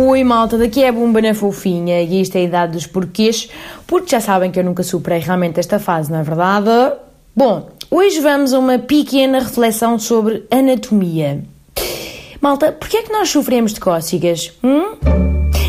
[0.00, 3.48] Oi malta, daqui é a Bumba na Fofinha e isto é a idade dos porquês,
[3.84, 6.70] porque já sabem que eu nunca superei realmente esta fase, não é verdade?
[7.34, 11.42] Bom, hoje vamos a uma pequena reflexão sobre anatomia.
[12.40, 14.52] Malta, porquê é que nós sofremos de cócegas?
[14.62, 14.96] Hum?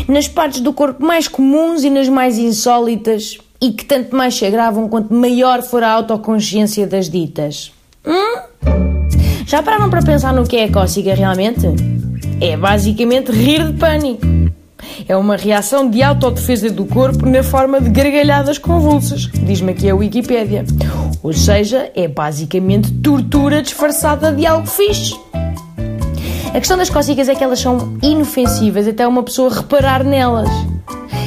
[0.06, 4.46] Nas partes do corpo mais comuns e nas mais insólitas e que tanto mais se
[4.46, 7.72] agravam quanto maior for a autoconsciência das ditas.
[8.06, 8.42] Hum?
[9.44, 11.66] Já pararam para pensar no que é a cócega realmente?
[12.40, 14.26] É basicamente rir de pânico.
[15.06, 19.94] É uma reação de autodefesa do corpo na forma de gargalhadas convulsas, diz-me aqui a
[19.94, 20.64] Wikipédia.
[21.22, 25.14] Ou seja, é basicamente tortura disfarçada de algo fixe.
[26.52, 30.48] A questão das cócegas é que elas são inofensivas até uma pessoa reparar nelas.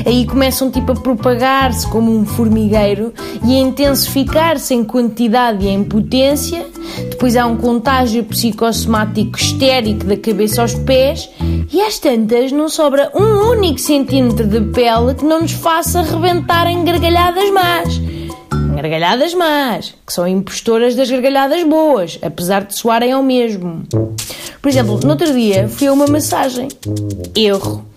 [0.05, 3.14] Aí começam tipo a propagar-se como um formigueiro
[3.46, 6.66] e a intensificar-se em quantidade e em potência.
[7.09, 11.30] Depois há um contágio psicossomático histérico da cabeça aos pés
[11.72, 16.67] e às tantas não sobra um único centímetro de pele que não nos faça rebentar
[16.67, 18.02] em gargalhadas más.
[18.76, 23.84] Gargalhadas más, que são impostoras das gargalhadas boas, apesar de soarem ao mesmo.
[24.61, 26.67] Por exemplo, no outro dia fui a uma massagem.
[27.36, 27.92] Erro.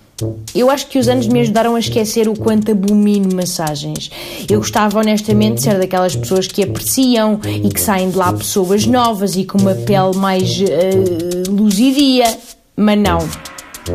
[0.54, 4.10] Eu acho que os anos me ajudaram a esquecer o quanto abomino massagens.
[4.48, 8.86] Eu gostava honestamente de ser daquelas pessoas que apreciam e que saem de lá pessoas
[8.86, 12.26] novas e com uma pele mais uh, luzidia.
[12.74, 13.18] Mas não.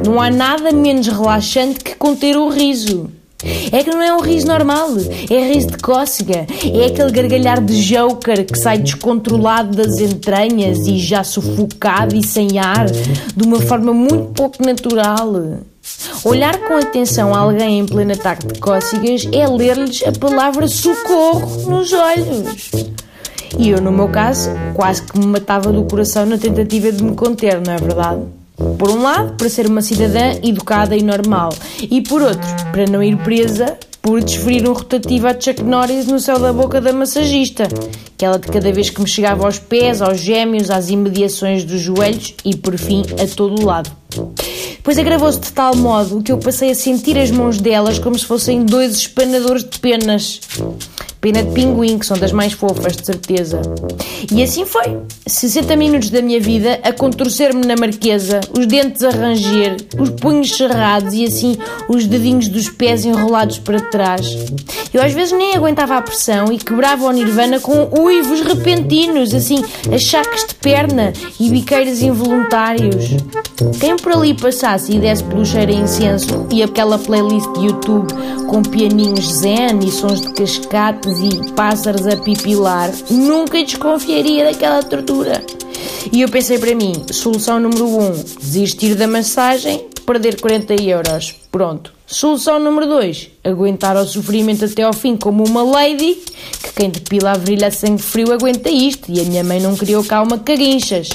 [0.05, 3.09] Não há nada menos relaxante que conter o riso.
[3.71, 4.89] É que não é um riso normal,
[5.27, 10.99] é riso de cócega, é aquele gargalhar de joker que sai descontrolado das entranhas e
[10.99, 15.61] já sufocado e sem ar, de uma forma muito pouco natural.
[16.23, 21.91] Olhar com atenção alguém em pleno ataque de cócegas é ler-lhes a palavra socorro nos
[21.91, 22.71] olhos.
[23.57, 27.15] E eu, no meu caso, quase que me matava do coração na tentativa de me
[27.15, 28.21] conter, não é verdade?
[28.77, 31.49] Por um lado, para ser uma cidadã educada e normal,
[31.81, 36.19] e por outro, para não ir presa por desferir um rotativo a Chuck Norris no
[36.19, 37.63] céu da boca da massagista,
[38.13, 42.35] aquela de cada vez que me chegava aos pés, aos gêmeos, às imediações dos joelhos
[42.45, 43.91] e, por fim, a todo o lado.
[44.81, 48.25] Depois agravou-se de tal modo que eu passei a sentir as mãos delas como se
[48.25, 50.41] fossem dois espanadores de penas.
[51.21, 53.61] Pena de pinguim, que são das mais fofas, de certeza.
[54.31, 54.97] E assim foi.
[55.27, 60.57] 60 minutos da minha vida a contorcer-me na marquesa, os dentes a ranger, os punhos
[60.57, 64.35] cerrados e assim os dedinhos dos pés enrolados para trás.
[64.91, 69.63] Eu às vezes nem aguentava a pressão e quebrava o nirvana com uivos repentinos, assim,
[69.93, 73.05] achaques de perna e biqueiros involuntários.
[73.79, 78.11] Quem por ali passasse e desse pelo cheiro a incenso e aquela playlist de YouTube
[78.49, 80.33] com pianinhos zen e sons de
[81.19, 85.43] e pássaros a pipilar, nunca desconfiaria daquela tortura.
[86.11, 91.35] E eu pensei para mim, solução número 1, um, desistir da massagem, perder 40 euros.
[91.51, 91.93] Pronto.
[92.05, 96.17] Solução número 2, aguentar o sofrimento até ao fim como uma lady,
[96.61, 99.75] que quem depila a virilha a sangue frio aguenta isto, e a minha mãe não
[99.75, 101.09] criou cá uma caguinchas.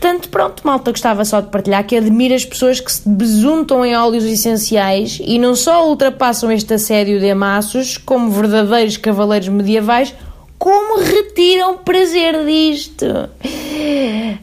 [0.00, 3.94] Portanto, pronto, malta, gostava só de partilhar que admiro as pessoas que se besuntam em
[3.94, 10.14] óleos essenciais e não só ultrapassam este assédio de amassos como verdadeiros cavaleiros medievais,
[10.58, 13.28] como retiram prazer disto.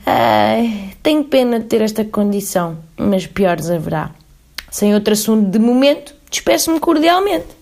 [0.05, 4.11] Ai, tenho pena de ter esta condição, mas piores haverá.
[4.69, 7.56] Sem outro assunto de momento, despeço-me cordialmente.